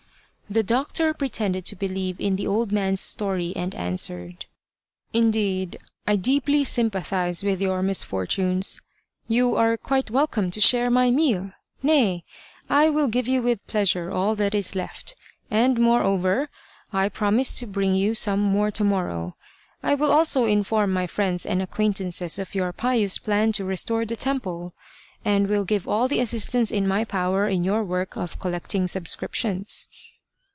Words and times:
The 0.49 0.63
doctor 0.63 1.13
pretended 1.13 1.63
to 1.67 1.77
believe 1.77 2.19
in 2.19 2.35
the 2.35 2.45
old 2.45 2.73
man's 2.73 2.99
story, 2.99 3.53
and 3.55 3.73
answered:" 3.73 4.47
Indeed, 5.13 5.77
I 6.05 6.17
deeply 6.17 6.65
sympathize 6.65 7.41
with 7.41 7.61
your 7.61 7.81
misfor 7.81 8.27
tunes. 8.27 8.81
You 9.29 9.55
are 9.55 9.77
quite 9.77 10.11
welcome 10.11 10.51
to 10.51 10.59
share 10.59 10.89
my 10.89 11.09
meal 11.09 11.53
nay, 11.81 12.25
I 12.69 12.89
will 12.89 13.07
give 13.07 13.29
you 13.29 13.41
with 13.41 13.65
pleasure 13.67 14.11
all 14.11 14.35
that 14.35 14.53
is 14.53 14.75
left, 14.75 15.15
and, 15.49 15.79
moreover, 15.79 16.49
I 16.91 17.07
promise 17.07 17.57
to 17.59 17.65
bring 17.65 17.95
you 17.95 18.13
some 18.13 18.41
more 18.41 18.71
to 18.71 18.83
morrow. 18.83 19.37
I 19.81 19.95
will 19.95 20.11
also 20.11 20.43
inform 20.43 20.91
my 20.91 21.07
friends 21.07 21.45
and 21.45 21.61
acquaint 21.61 21.95
ances 21.99 22.37
of 22.37 22.53
your 22.53 22.73
pious 22.73 23.17
plan 23.19 23.53
to 23.53 23.63
restore 23.63 24.05
the 24.05 24.17
temple, 24.17 24.73
and 25.23 25.47
will 25.47 25.63
give 25.63 25.87
all 25.87 26.09
the 26.09 26.19
assistance 26.19 26.71
in 26.71 26.89
my 26.89 27.05
power 27.05 27.47
in 27.47 27.63
your 27.63 27.85
work 27.85 28.17
of 28.17 28.37
collecting 28.37 28.89
subscriptions." 28.89 29.87